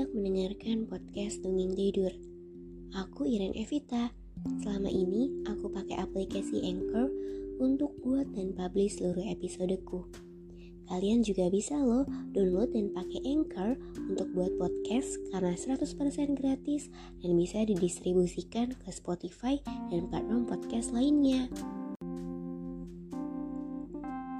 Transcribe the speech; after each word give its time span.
Hendak 0.00 0.16
mendengarkan 0.16 0.88
podcast 0.88 1.44
Dongeng 1.44 1.76
Tidur. 1.76 2.08
Aku 2.96 3.28
Iren 3.28 3.52
Evita. 3.52 4.08
Selama 4.64 4.88
ini 4.88 5.28
aku 5.44 5.68
pakai 5.68 6.00
aplikasi 6.00 6.56
Anchor 6.64 7.12
untuk 7.60 7.92
buat 8.00 8.24
dan 8.32 8.56
publish 8.56 8.96
seluruh 8.96 9.28
episodeku. 9.28 10.08
Kalian 10.88 11.20
juga 11.20 11.52
bisa 11.52 11.76
loh 11.76 12.08
download 12.32 12.72
dan 12.72 12.88
pakai 12.96 13.20
Anchor 13.28 13.76
untuk 14.08 14.24
buat 14.32 14.48
podcast 14.56 15.20
karena 15.36 15.52
100% 15.52 15.84
gratis 16.32 16.88
dan 17.20 17.36
bisa 17.36 17.60
didistribusikan 17.68 18.72
ke 18.72 18.88
Spotify 18.88 19.60
dan 19.92 20.08
platform 20.08 20.48
podcast 20.48 20.96
lainnya. 20.96 21.44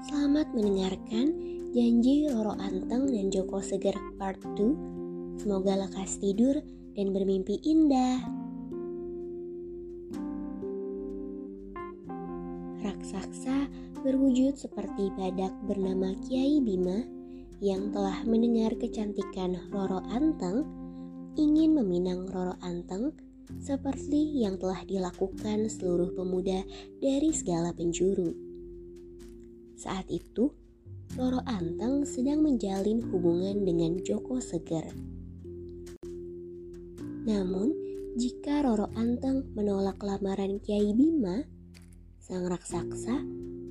Selamat 0.09 0.49
mendengarkan 0.57 1.37
janji 1.69 2.25
Roro 2.33 2.57
Anteng 2.57 3.13
dan 3.13 3.29
Joko 3.29 3.61
Seger 3.61 3.93
Part 4.17 4.41
2. 4.57 5.00
Semoga 5.41 5.73
lekas 5.73 6.21
tidur 6.21 6.53
dan 6.93 7.17
bermimpi 7.17 7.57
indah. 7.65 8.21
Raksasa 12.85 13.65
berwujud 14.05 14.53
seperti 14.53 15.09
badak 15.17 15.49
bernama 15.65 16.13
Kiai 16.21 16.61
Bima 16.61 17.01
yang 17.57 17.89
telah 17.89 18.21
mendengar 18.21 18.77
kecantikan 18.77 19.57
Roro 19.73 20.05
Anteng 20.13 20.61
ingin 21.33 21.73
meminang 21.73 22.29
Roro 22.29 22.53
Anteng 22.61 23.09
seperti 23.65 24.45
yang 24.45 24.61
telah 24.61 24.85
dilakukan 24.85 25.73
seluruh 25.73 26.13
pemuda 26.13 26.61
dari 27.01 27.33
segala 27.33 27.73
penjuru. 27.73 28.29
Saat 29.73 30.05
itu, 30.13 30.53
Roro 31.17 31.41
Anteng 31.49 32.05
sedang 32.05 32.45
menjalin 32.45 33.01
hubungan 33.09 33.65
dengan 33.65 33.97
Joko 34.05 34.37
Seger. 34.37 34.85
Namun, 37.21 37.69
jika 38.17 38.65
Roro 38.65 38.89
Anteng 38.97 39.47
menolak 39.55 40.01
lamaran 40.01 40.59
Kiai 40.59 40.91
Bima, 40.91 41.45
sang 42.19 42.49
raksasa 42.49 43.23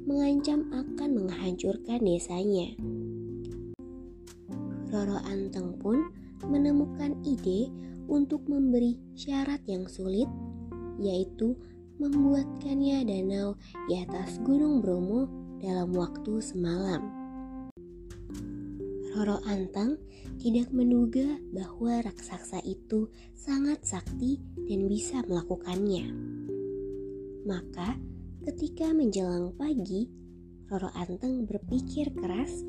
mengancam 0.08 0.70
akan 0.72 1.10
menghancurkan 1.18 2.00
desanya. 2.00 2.72
Roro 4.90 5.18
Anteng 5.28 5.76
pun 5.76 6.08
menemukan 6.46 7.14
ide 7.26 7.68
untuk 8.08 8.46
memberi 8.48 8.96
syarat 9.14 9.62
yang 9.68 9.86
sulit, 9.86 10.30
yaitu 11.02 11.54
membuatkannya 12.00 13.04
danau 13.04 13.60
di 13.86 14.00
atas 14.00 14.40
Gunung 14.40 14.80
Bromo 14.80 15.28
dalam 15.60 15.92
waktu 15.92 16.40
semalam. 16.40 17.19
Roro 19.10 19.42
Anteng 19.42 19.98
tidak 20.38 20.70
menduga 20.70 21.34
bahwa 21.50 21.98
raksasa 21.98 22.62
itu 22.62 23.10
sangat 23.34 23.82
sakti 23.82 24.38
dan 24.70 24.86
bisa 24.86 25.26
melakukannya. 25.26 26.14
Maka, 27.42 27.98
ketika 28.46 28.94
menjelang 28.94 29.50
pagi, 29.58 30.06
Roro 30.70 30.94
Anteng 30.94 31.42
berpikir 31.42 32.14
keras 32.14 32.62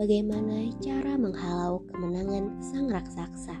bagaimana 0.00 0.72
cara 0.80 1.20
menghalau 1.20 1.84
kemenangan 1.92 2.64
sang 2.64 2.88
raksasa. 2.88 3.60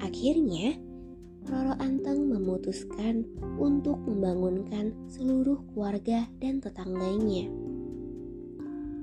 Akhirnya, 0.00 0.80
Roro 1.44 1.76
Anteng 1.76 2.24
memutuskan 2.32 3.28
untuk 3.60 4.00
membangunkan 4.00 4.96
seluruh 5.12 5.60
keluarga 5.68 6.24
dan 6.40 6.64
tetangganya. 6.64 7.75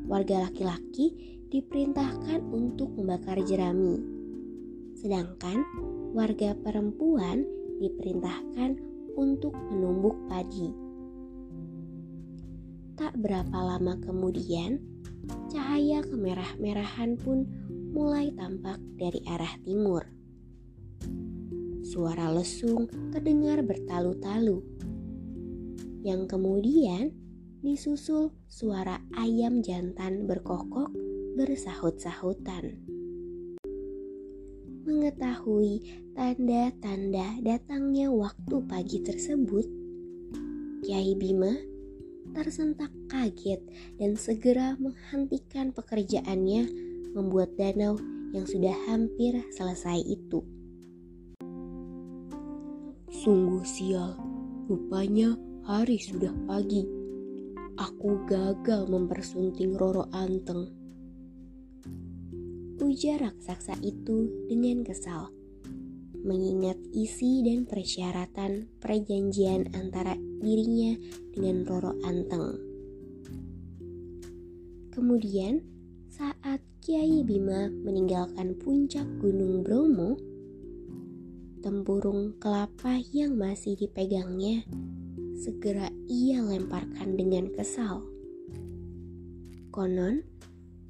Warga 0.04 0.50
laki-laki 0.50 1.40
diperintahkan 1.48 2.44
untuk 2.52 2.92
membakar 2.98 3.40
jerami, 3.46 4.02
sedangkan 5.00 5.64
warga 6.12 6.58
perempuan 6.60 7.48
diperintahkan 7.80 8.78
untuk 9.16 9.54
menumbuk 9.72 10.18
padi. 10.28 10.74
Tak 13.00 13.16
berapa 13.18 13.58
lama 13.58 13.98
kemudian, 14.04 14.82
cahaya 15.50 16.04
kemerah-merahan 16.04 17.16
pun 17.18 17.48
mulai 17.94 18.34
tampak 18.34 18.82
dari 18.98 19.22
arah 19.30 19.56
timur. 19.62 20.04
Suara 21.86 22.34
lesung 22.34 22.90
terdengar 23.14 23.62
bertalu-talu. 23.62 24.66
Yang 26.04 26.22
kemudian 26.34 27.23
disusul 27.64 28.36
suara 28.52 29.00
ayam 29.16 29.64
jantan 29.64 30.28
berkokok 30.28 30.92
bersahut-sahutan. 31.40 32.76
Mengetahui 34.84 36.04
tanda-tanda 36.12 37.40
datangnya 37.40 38.12
waktu 38.12 38.56
pagi 38.68 39.00
tersebut, 39.00 39.64
Kiai 40.84 41.16
Bima 41.16 41.56
tersentak 42.36 42.92
kaget 43.08 43.64
dan 43.96 44.20
segera 44.20 44.76
menghentikan 44.76 45.72
pekerjaannya 45.72 46.68
membuat 47.16 47.56
danau 47.56 47.96
yang 48.36 48.44
sudah 48.44 48.76
hampir 48.92 49.40
selesai 49.56 50.04
itu. 50.04 50.44
Sungguh 53.08 53.64
sial, 53.64 54.20
rupanya 54.68 55.32
hari 55.64 55.96
sudah 55.96 56.36
pagi. 56.44 57.03
Aku 57.74 58.30
gagal 58.30 58.86
mempersunting 58.86 59.74
Roro 59.74 60.06
Anteng. 60.14 60.70
Ujar 62.78 63.18
raksasa 63.18 63.74
itu 63.82 64.30
dengan 64.46 64.86
kesal, 64.86 65.34
mengingat 66.22 66.78
isi 66.94 67.42
dan 67.42 67.66
persyaratan 67.66 68.70
perjanjian 68.78 69.74
antara 69.74 70.14
dirinya 70.38 70.94
dengan 71.34 71.66
Roro 71.66 71.98
Anteng. 72.06 72.62
Kemudian, 74.94 75.66
saat 76.14 76.62
Kiai 76.86 77.26
Bima 77.26 77.74
meninggalkan 77.74 78.54
puncak 78.62 79.10
Gunung 79.18 79.66
Bromo, 79.66 80.14
tempurung 81.66 82.38
kelapa 82.38 83.02
yang 83.10 83.34
masih 83.34 83.74
dipegangnya 83.74 84.62
segera 85.38 85.90
ia 86.06 86.42
lemparkan 86.42 87.18
dengan 87.18 87.50
kesal. 87.54 88.06
Konon, 89.74 90.22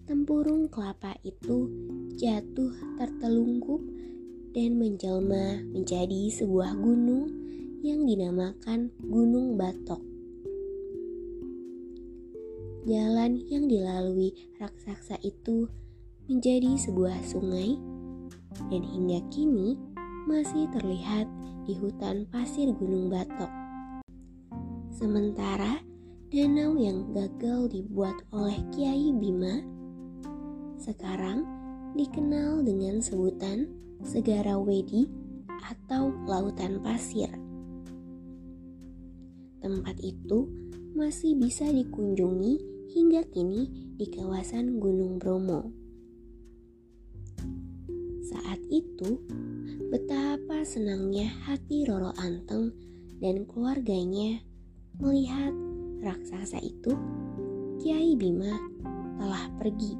tempurung 0.04 0.68
kelapa 0.68 1.16
itu 1.24 1.72
jatuh 2.20 2.76
tertelungkup 3.00 3.80
dan 4.54 4.76
menjelma 4.78 5.64
menjadi 5.72 6.30
sebuah 6.30 6.75
gunung 6.78 7.31
yang 7.84 8.04
dinamakan 8.04 8.92
Gunung 9.00 9.56
Batok. 9.56 10.00
Jalan 12.84 13.40
yang 13.48 13.72
dilalui 13.72 14.36
raksasa 14.60 15.16
itu 15.24 15.72
menjadi 16.28 16.75
sebuah 16.75 17.16
sungai 17.24 17.80
dan 18.68 18.84
hingga 18.84 19.24
kini 19.31 19.80
masih 20.28 20.68
terlihat 20.75 21.28
di 21.63 21.75
hutan 21.80 22.28
pasir 22.28 22.72
Gunung 22.75 23.07
Batok. 23.07 23.62
Sementara 24.94 25.81
danau 26.30 26.78
yang 26.78 27.10
gagal 27.18 27.74
dibuat 27.74 28.13
oleh 28.30 28.62
Kiai 28.69 29.10
Bima 29.10 29.57
sekarang 30.78 31.42
dikenal 31.98 32.62
dengan 32.62 33.01
sebutan 33.01 33.66
Segara 34.06 34.54
Wedi 34.62 35.10
atau 35.50 36.13
Lautan 36.30 36.78
Pasir. 36.86 37.34
Tempat 39.66 39.98
itu 39.98 40.45
masih 40.94 41.42
bisa 41.42 41.66
dikunjungi 41.74 42.54
hingga 42.94 43.25
kini 43.34 43.95
di 43.98 44.06
kawasan 44.13 44.78
Gunung 44.78 45.18
Bromo. 45.18 45.74
Saat 48.30 48.62
itu, 48.69 49.18
betapa 49.90 50.62
senangnya 50.62 51.34
hati 51.50 51.81
Roro 51.90 52.13
Anteng 52.22 52.69
dan 53.18 53.50
keluarganya 53.50 54.53
melihat 55.01 55.54
raksasa 56.04 56.62
itu, 56.62 56.94
Kiai 57.81 58.13
Bima, 58.13 58.54
telah 59.18 59.50
pergi. 59.57 59.94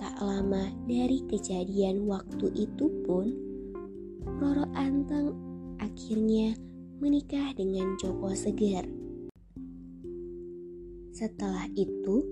Tak 0.00 0.16
lama 0.22 0.70
dari 0.88 1.20
kejadian 1.28 2.08
waktu 2.08 2.46
itu 2.56 2.86
pun, 3.04 3.32
Roro 4.38 4.66
Anteng 4.72 5.34
akhirnya 5.82 6.54
menikah 7.02 7.50
dengan 7.58 7.98
Joko 7.98 8.30
Seger. 8.32 8.86
Setelah 11.12 11.68
itu, 11.74 12.22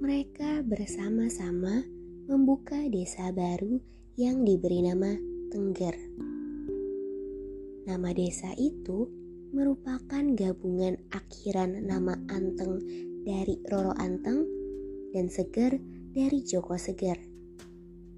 mereka 0.00 0.62
bersama-sama 0.62 1.82
membuka 2.30 2.78
desa 2.86 3.34
baru 3.34 3.80
yang 4.14 4.46
diberi 4.46 4.86
nama 4.86 5.12
Tengger. 5.50 5.98
Nama 7.90 8.10
desa 8.14 8.54
itu 8.54 9.19
merupakan 9.50 10.22
gabungan 10.38 10.94
akhiran 11.10 11.82
nama 11.82 12.14
Anteng 12.30 12.78
dari 13.26 13.58
Roro 13.66 13.90
Anteng 13.98 14.46
dan 15.10 15.26
Seger 15.26 15.74
dari 16.14 16.38
Joko 16.46 16.78
Seger. 16.78 17.18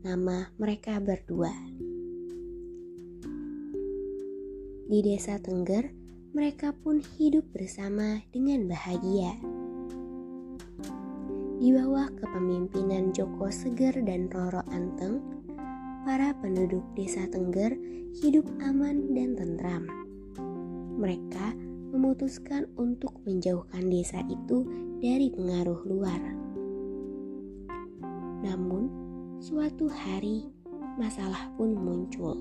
Nama 0.05 0.53
mereka 0.61 1.01
berdua. 1.01 1.53
Di 4.93 4.99
desa 5.01 5.41
Tengger, 5.41 5.89
mereka 6.37 6.77
pun 6.77 7.01
hidup 7.17 7.49
bersama 7.57 8.21
dengan 8.29 8.69
bahagia. 8.69 9.33
Di 11.63 11.73
bawah 11.73 12.13
kepemimpinan 12.13 13.17
Joko 13.17 13.49
Seger 13.49 13.97
dan 14.05 14.29
Roro 14.29 14.61
Anteng, 14.69 15.25
para 16.05 16.37
penduduk 16.45 16.85
desa 16.93 17.25
Tengger 17.31 17.73
hidup 18.21 18.45
aman 18.61 19.17
dan 19.17 19.33
tentram. 19.33 20.02
Mereka 21.03 21.59
memutuskan 21.91 22.71
untuk 22.79 23.19
menjauhkan 23.27 23.91
desa 23.91 24.23
itu 24.31 24.63
dari 25.03 25.35
pengaruh 25.35 25.83
luar. 25.83 26.23
Namun, 28.47 28.87
suatu 29.43 29.91
hari 29.91 30.47
masalah 30.95 31.51
pun 31.59 31.75
muncul. 31.75 32.39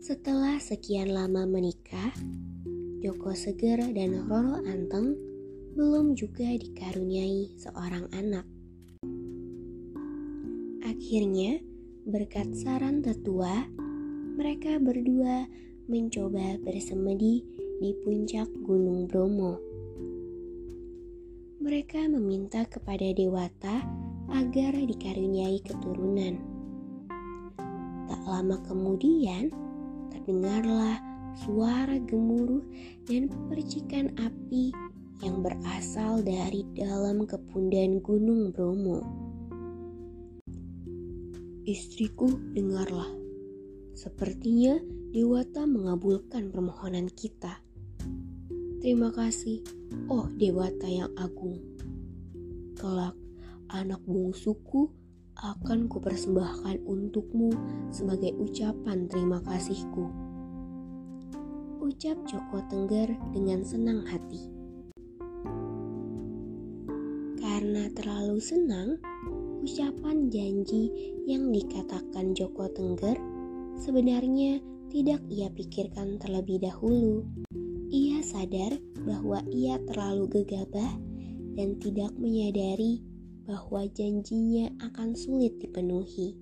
Setelah 0.00 0.56
sekian 0.56 1.12
lama 1.12 1.44
menikah, 1.44 2.16
Joko 3.04 3.36
Seger 3.36 3.92
dan 3.92 4.24
Roro 4.24 4.64
Anteng 4.64 5.12
belum 5.76 6.16
juga 6.16 6.48
dikaruniai 6.48 7.60
seorang 7.60 8.08
anak. 8.16 8.48
Akhirnya, 10.80 11.60
berkat 12.08 12.56
saran 12.56 13.04
tetua, 13.04 13.68
mereka 14.40 14.80
berdua 14.80 15.44
mencoba 15.84 16.56
bersemedi 16.64 17.44
di 17.76 17.92
puncak 18.00 18.48
Gunung 18.64 19.04
Bromo. 19.04 19.60
Mereka 21.60 22.08
meminta 22.08 22.64
kepada 22.64 23.04
Dewata 23.12 23.84
agar 24.32 24.80
dikaruniai 24.80 25.60
keturunan. 25.60 26.40
Tak 28.08 28.22
lama 28.24 28.56
kemudian, 28.64 29.52
terdengarlah 30.08 30.96
suara 31.44 32.00
gemuruh 32.00 32.64
dan 33.04 33.28
percikan 33.52 34.08
api 34.16 34.72
yang 35.20 35.44
berasal 35.44 36.24
dari 36.24 36.64
dalam 36.72 37.28
kepundan 37.28 38.00
Gunung 38.00 38.56
Bromo. 38.56 39.04
Istriku, 41.68 42.40
dengarlah. 42.56 43.19
Sepertinya 44.00 44.80
Dewata 45.12 45.68
mengabulkan 45.68 46.48
permohonan 46.48 47.12
kita. 47.12 47.60
Terima 48.80 49.12
kasih, 49.12 49.60
oh 50.08 50.24
Dewata 50.40 50.88
yang 50.88 51.12
agung. 51.20 51.60
Kelak, 52.80 53.12
anak 53.68 54.00
bungsuku 54.08 54.88
akan 55.36 55.84
kupersembahkan 55.92 56.80
untukmu 56.88 57.52
sebagai 57.92 58.32
ucapan 58.40 59.04
terima 59.04 59.36
kasihku. 59.44 60.08
Ucap 61.84 62.16
Joko 62.24 62.64
Tengger 62.72 63.12
dengan 63.36 63.60
senang 63.60 64.08
hati. 64.08 64.48
Karena 67.36 67.84
terlalu 67.92 68.40
senang, 68.40 68.96
ucapan 69.60 70.32
janji 70.32 70.88
yang 71.28 71.52
dikatakan 71.52 72.32
Joko 72.32 72.64
Tengger 72.72 73.20
sebenarnya 73.80 74.60
tidak 74.92 75.24
ia 75.32 75.48
pikirkan 75.48 76.20
terlebih 76.20 76.60
dahulu. 76.60 77.24
Ia 77.90 78.20
sadar 78.20 78.76
bahwa 79.02 79.40
ia 79.48 79.80
terlalu 79.88 80.28
gegabah 80.28 81.00
dan 81.56 81.80
tidak 81.80 82.12
menyadari 82.20 83.00
bahwa 83.48 83.88
janjinya 83.90 84.70
akan 84.84 85.16
sulit 85.16 85.56
dipenuhi. 85.58 86.36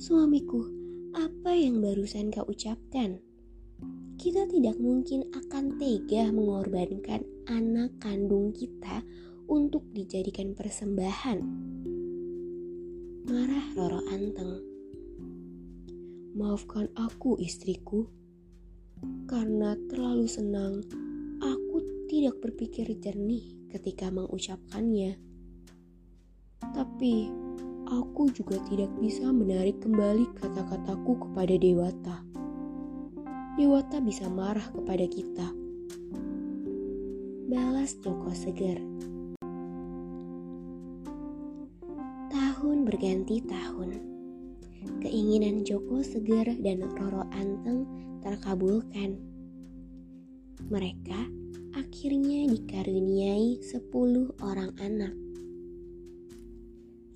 Suamiku, 0.00 0.64
apa 1.14 1.54
yang 1.54 1.84
barusan 1.84 2.32
kau 2.32 2.48
ucapkan? 2.48 3.20
Kita 4.18 4.50
tidak 4.50 4.80
mungkin 4.82 5.30
akan 5.30 5.78
tega 5.78 6.34
mengorbankan 6.34 7.22
anak 7.46 7.94
kandung 8.02 8.50
kita 8.50 9.06
untuk 9.46 9.86
dijadikan 9.94 10.58
persembahan. 10.58 11.38
Marah 13.30 13.66
Roro 13.78 14.02
Anteng. 14.10 14.67
Maafkan 16.38 16.86
aku 16.94 17.34
istriku, 17.42 18.06
karena 19.26 19.74
terlalu 19.90 20.30
senang 20.30 20.86
aku 21.42 21.82
tidak 22.06 22.38
berpikir 22.38 22.86
jernih 23.02 23.58
ketika 23.74 24.06
mengucapkannya. 24.06 25.18
Tapi 26.62 27.26
aku 27.90 28.30
juga 28.30 28.62
tidak 28.70 28.86
bisa 29.02 29.34
menarik 29.34 29.82
kembali 29.82 30.30
kata-kataku 30.38 31.26
kepada 31.26 31.58
Dewata. 31.58 32.22
Dewata 33.58 33.98
bisa 33.98 34.30
marah 34.30 34.70
kepada 34.70 35.10
kita. 35.10 35.50
Balas 37.50 37.98
Joko 37.98 38.30
Seger. 38.30 38.78
Tahun 42.30 42.78
berganti 42.86 43.42
tahun. 43.42 44.17
Keinginan 45.02 45.66
Joko 45.66 46.02
Seger 46.02 46.54
dan 46.62 46.82
Roro 46.82 47.26
Anteng 47.34 47.86
terkabulkan. 48.22 49.18
Mereka 50.70 51.20
akhirnya 51.74 52.46
dikaruniai 52.50 53.62
10 53.62 54.38
orang 54.42 54.74
anak. 54.78 55.14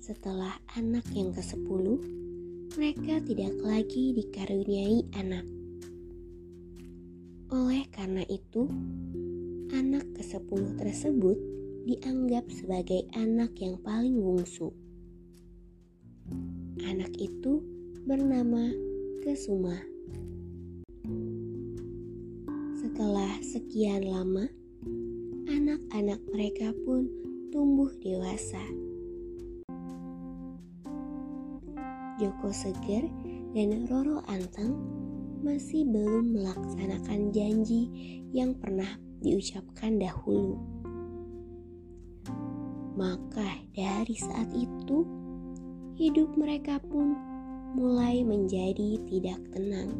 Setelah 0.03 0.59
anak 0.75 1.07
yang 1.15 1.31
ke-10, 1.31 1.85
mereka 2.75 3.23
tidak 3.23 3.53
lagi 3.63 4.11
dikaruniai 4.11 5.07
anak. 5.15 5.47
Oleh 7.53 7.87
karena 7.93 8.25
itu, 8.27 8.67
anak 9.71 10.03
ke-10 10.17 10.75
tersebut 10.75 11.37
dianggap 11.87 12.49
sebagai 12.51 13.07
anak 13.13 13.55
yang 13.61 13.79
paling 13.79 14.17
bungsu. 14.17 14.82
Anak 16.81 17.13
itu 17.21 17.61
bernama 18.09 18.73
Kesuma. 19.21 19.77
Setelah 22.81 23.37
sekian 23.45 24.09
lama, 24.09 24.49
anak-anak 25.45 26.17
mereka 26.33 26.73
pun 26.81 27.05
tumbuh 27.53 27.93
dewasa. 28.01 28.57
Joko 32.17 32.49
Seger 32.49 33.05
dan 33.53 33.85
Roro 33.85 34.25
Anteng 34.25 34.73
masih 35.45 35.85
belum 35.85 36.33
melaksanakan 36.33 37.29
janji 37.29 37.85
yang 38.33 38.57
pernah 38.57 38.89
diucapkan 39.21 40.01
dahulu. 40.01 40.57
Maka 42.97 43.61
dari 43.77 44.17
saat 44.17 44.49
itu, 44.57 45.22
hidup 46.03 46.35
mereka 46.35 46.83
pun 46.91 47.15
mulai 47.79 48.27
menjadi 48.27 48.99
tidak 49.07 49.39
tenang. 49.55 49.95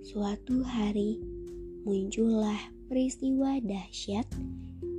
Suatu 0.00 0.64
hari 0.64 1.20
muncullah 1.84 2.56
peristiwa 2.88 3.60
dahsyat 3.60 4.24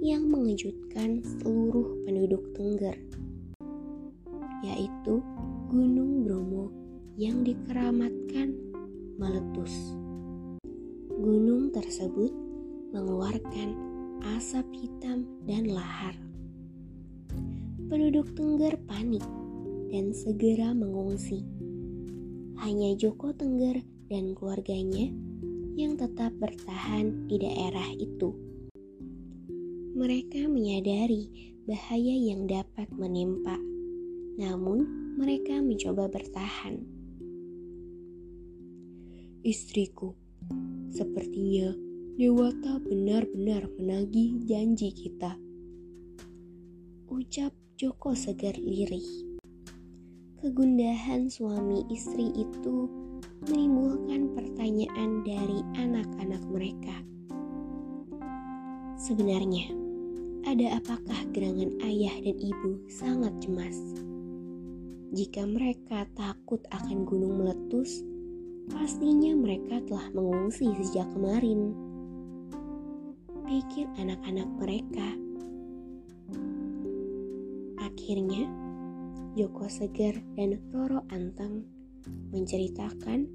yang 0.05 0.29
mengejutkan 0.29 1.25
seluruh 1.25 2.05
penduduk 2.05 2.53
Tengger, 2.53 3.01
yaitu 4.61 5.25
Gunung 5.73 6.29
Bromo 6.29 6.69
yang 7.17 7.41
dikeramatkan 7.41 8.53
meletus. 9.17 9.73
Gunung 11.17 11.73
tersebut 11.73 12.29
mengeluarkan 12.93 13.73
asap 14.37 14.69
hitam 14.77 15.25
dan 15.49 15.65
lahar 15.65 16.28
penduduk 17.89 18.37
Tengger 18.37 18.77
panik 18.85 19.25
dan 19.89 20.13
segera 20.13 20.77
mengungsi. 20.77 21.41
Hanya 22.61 22.93
Joko 22.93 23.33
Tengger 23.33 23.81
dan 24.05 24.37
keluarganya 24.37 25.09
yang 25.73 25.97
tetap 25.97 26.29
bertahan 26.37 27.25
di 27.25 27.41
daerah 27.41 27.89
itu. 27.97 28.37
Mereka 29.97 30.45
menyadari 30.45 31.57
bahaya 31.65 32.13
yang 32.13 32.45
dapat 32.45 32.93
menimpa, 32.93 33.57
namun 34.37 34.85
mereka 35.17 35.57
mencoba 35.57 36.13
bertahan. 36.13 36.85
Istriku, 39.41 40.13
sepertinya 40.93 41.73
Dewata 42.19 42.83
benar-benar 42.83 43.71
menagih 43.79 44.43
janji 44.43 44.91
kita. 44.91 45.48
Ucap 47.09 47.49
Joko 47.73 48.13
Segar 48.13 48.53
lirih. 48.53 49.25
Kegundahan 50.37 51.25
suami 51.25 51.81
istri 51.89 52.29
itu 52.37 52.85
menimbulkan 53.49 54.37
pertanyaan 54.37 55.25
dari 55.25 55.57
anak-anak 55.73 56.43
mereka. 56.53 56.93
Sebenarnya, 59.01 59.73
ada 60.45 60.77
apakah 60.77 61.17
gerangan 61.33 61.81
ayah 61.81 62.13
dan 62.21 62.37
ibu 62.37 62.77
sangat 62.93 63.33
cemas? 63.41 63.97
Jika 65.09 65.49
mereka 65.49 66.05
takut 66.13 66.61
akan 66.69 67.09
gunung 67.09 67.41
meletus, 67.41 68.05
pastinya 68.69 69.33
mereka 69.33 69.81
telah 69.89 70.13
mengungsi 70.13 70.69
sejak 70.77 71.09
kemarin. 71.17 71.73
Pikir 73.49 73.89
anak-anak 73.97 74.49
mereka 74.61 75.09
Akhirnya, 78.09 78.49
Joko 79.37 79.69
Seger 79.69 80.17
dan 80.33 80.57
Roro 80.73 81.05
Anteng 81.13 81.61
menceritakan 82.33 83.29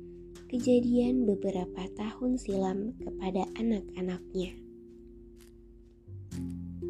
kejadian 0.50 1.30
beberapa 1.30 1.86
tahun 1.94 2.34
silam 2.34 2.90
kepada 2.98 3.46
anak-anaknya. 3.54 4.50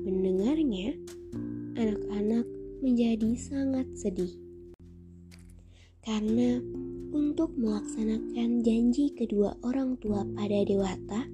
Mendengarnya, 0.00 0.96
anak-anak 1.76 2.48
menjadi 2.80 3.36
sangat 3.36 3.84
sedih 4.00 4.32
karena 6.08 6.64
untuk 7.12 7.52
melaksanakan 7.52 8.64
janji 8.64 9.12
kedua 9.12 9.60
orang 9.60 10.00
tua 10.00 10.24
pada 10.32 10.64
Dewata, 10.64 11.28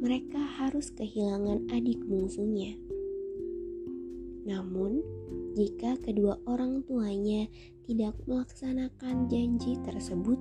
mereka 0.00 0.40
harus 0.56 0.88
kehilangan 0.96 1.68
adik 1.68 2.00
bungsunya. 2.08 2.93
Namun, 4.44 5.00
jika 5.56 5.96
kedua 6.04 6.36
orang 6.44 6.84
tuanya 6.84 7.48
tidak 7.88 8.12
melaksanakan 8.28 9.24
janji 9.32 9.80
tersebut, 9.80 10.36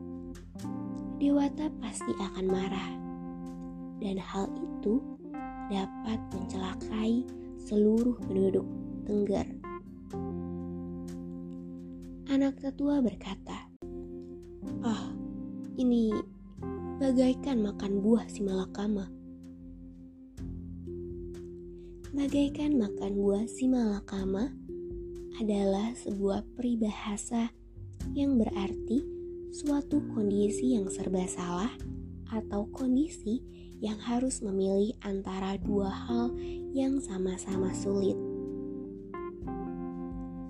Dewata 1.24 1.72
pasti 1.80 2.12
akan 2.20 2.46
marah, 2.52 2.92
dan 4.04 4.20
hal 4.20 4.52
itu 4.60 5.00
dapat 5.72 6.20
mencelakai 6.36 7.24
seluruh 7.56 8.20
penduduk 8.28 8.68
Tengger. 9.08 9.48
Anak 12.28 12.60
tetua 12.60 13.00
berkata, 13.00 13.72
"Ah, 14.84 15.16
ini 15.80 16.12
bagaikan 17.00 17.64
makan 17.64 18.04
buah 18.04 18.28
si 18.28 18.44
malakama." 18.44 19.23
Bagaikan 22.14 22.78
makan 22.78 23.18
buah 23.18 23.50
si 23.50 23.66
malakama 23.66 24.54
adalah 25.42 25.98
sebuah 25.98 26.46
peribahasa 26.54 27.50
yang 28.14 28.38
berarti 28.38 29.02
suatu 29.50 29.98
kondisi 30.14 30.78
yang 30.78 30.86
serba 30.94 31.26
salah 31.26 31.74
atau 32.30 32.70
kondisi 32.70 33.42
yang 33.82 33.98
harus 33.98 34.46
memilih 34.46 34.94
antara 35.02 35.58
dua 35.58 35.90
hal 35.90 36.30
yang 36.78 37.02
sama-sama 37.02 37.74
sulit. 37.74 38.14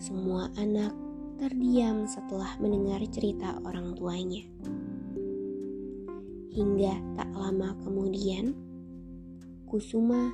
Semua 0.04 0.52
anak 0.60 0.92
terdiam 1.40 2.04
setelah 2.12 2.60
mendengar 2.60 3.00
cerita 3.08 3.56
orang 3.64 3.96
tuanya. 3.96 4.44
Hingga 6.52 7.16
tak 7.16 7.32
lama 7.32 7.72
kemudian, 7.88 8.52
Kusuma 9.64 10.30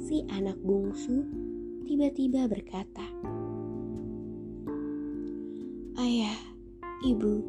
si 0.00 0.24
anak 0.32 0.56
bungsu 0.64 1.28
tiba-tiba 1.84 2.48
berkata, 2.48 3.04
"Ayah, 6.00 6.40
ibu, 7.04 7.44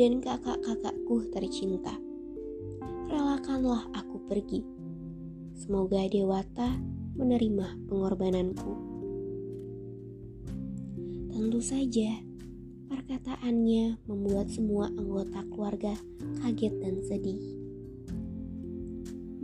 dan 0.00 0.24
kakak-kakakku 0.24 1.28
tercinta, 1.28 1.92
relakanlah 3.12 3.84
aku 3.92 4.16
pergi. 4.24 4.64
Semoga 5.52 6.08
Dewata 6.08 6.80
menerima 7.20 7.84
pengorbananku." 7.84 8.72
Tentu 11.36 11.60
saja, 11.60 12.16
perkataannya 12.88 14.00
membuat 14.08 14.48
semua 14.48 14.88
anggota 14.88 15.44
keluarga 15.52 15.92
kaget 16.40 16.74
dan 16.80 16.96
sedih. 17.04 17.42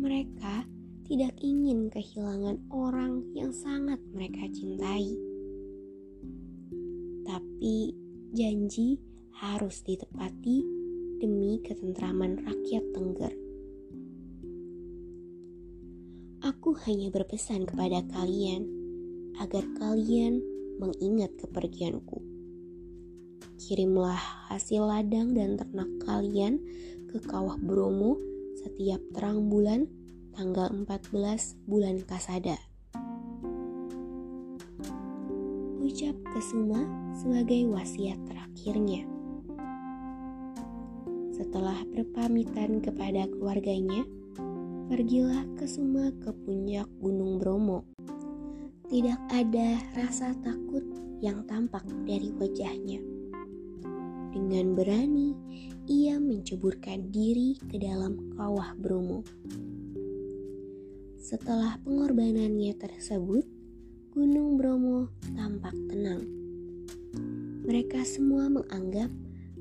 Mereka 0.01 0.76
tidak 1.07 1.39
ingin 1.39 1.87
kehilangan 1.87 2.59
orang 2.75 3.23
yang 3.31 3.55
sangat 3.55 4.03
mereka 4.11 4.43
cintai. 4.51 5.15
Tapi 7.23 7.95
janji 8.35 8.99
harus 9.39 9.87
ditepati 9.87 10.67
demi 11.23 11.63
ketentraman 11.63 12.43
rakyat 12.43 12.85
Tengger. 12.91 13.35
Aku 16.43 16.75
hanya 16.91 17.15
berpesan 17.15 17.71
kepada 17.71 18.03
kalian 18.11 18.67
agar 19.39 19.63
kalian 19.79 20.43
mengingat 20.83 21.31
kepergianku. 21.39 22.19
Kirimlah 23.63 24.51
hasil 24.51 24.91
ladang 24.91 25.39
dan 25.39 25.55
ternak 25.55 25.89
kalian 26.03 26.59
ke 27.07 27.23
kawah 27.23 27.55
Bromo 27.63 28.19
setiap 28.59 28.99
terang 29.15 29.47
bulan 29.47 29.87
tanggal 30.37 30.69
14 30.69 31.17
bulan 31.65 32.05
Kasada. 32.05 32.61
Ucap 35.81 36.13
Kesuma 36.29 36.85
sebagai 37.17 37.65
wasiat 37.73 38.21
terakhirnya. 38.29 39.09
Setelah 41.33 41.81
berpamitan 41.89 42.85
kepada 42.85 43.25
keluarganya, 43.33 44.05
pergilah 44.93 45.49
Kesuma 45.57 46.13
ke 46.21 46.29
puncak 46.45 46.85
Gunung 47.01 47.41
Bromo. 47.41 47.89
Tidak 48.93 49.33
ada 49.33 49.81
rasa 49.97 50.37
takut 50.45 50.85
yang 51.25 51.49
tampak 51.49 51.89
dari 52.05 52.29
wajahnya. 52.37 53.01
Dengan 54.37 54.77
berani, 54.77 55.33
ia 55.89 56.21
menceburkan 56.21 57.09
diri 57.09 57.57
ke 57.73 57.81
dalam 57.81 58.37
kawah 58.37 58.77
Bromo. 58.77 59.25
Setelah 61.17 61.81
pengorbanannya 61.81 62.77
tersebut, 62.77 63.45
Gunung 64.13 64.57
Bromo 64.57 65.13
tampak 65.37 65.77
tenang. 65.89 66.25
Mereka 67.65 68.05
semua 68.05 68.49
menganggap 68.49 69.13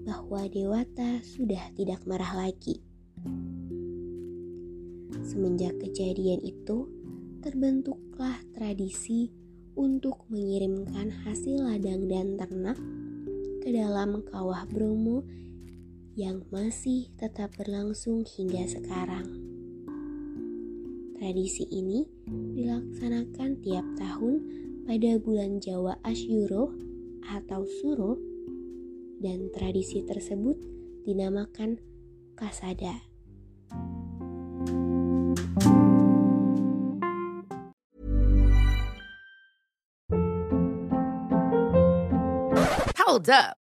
bahwa 0.06 0.48
Dewata 0.52 1.20
sudah 1.24 1.72
tidak 1.76 2.04
marah 2.08 2.48
lagi. 2.48 2.80
Semenjak 5.26 5.76
kejadian 5.82 6.40
itu, 6.46 6.88
terbentuklah 7.44 8.40
tradisi 8.56 9.34
untuk 9.76 10.24
mengirimkan 10.32 11.12
hasil 11.28 11.66
ladang 11.66 12.08
dan 12.08 12.40
ternak 12.40 12.80
ke 13.60 13.76
dalam 13.76 14.24
kawah 14.32 14.64
Bromo 14.72 15.26
yang 16.16 16.48
masih 16.48 17.12
tetap 17.20 17.52
berlangsung 17.60 18.24
hingga 18.24 18.64
sekarang. 18.72 19.45
Tradisi 21.16 21.64
ini 21.72 22.04
dilaksanakan 22.28 23.64
tiap 23.64 23.88
tahun 23.96 24.34
pada 24.84 25.16
bulan 25.24 25.64
Jawa 25.64 25.96
Asyuro 26.04 26.76
atau 27.24 27.64
Suro 27.64 28.20
dan 29.24 29.48
tradisi 29.56 30.04
tersebut 30.04 30.60
dinamakan 31.08 31.80
Kasada. 32.36 33.00
Hold 43.00 43.32
up. 43.32 43.65